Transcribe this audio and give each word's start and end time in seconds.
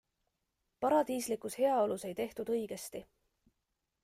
Paradiislikus 0.85 1.59
heaolus 1.59 2.09
ei 2.11 2.15
tehtud 2.23 2.53
õigesti. 2.57 3.05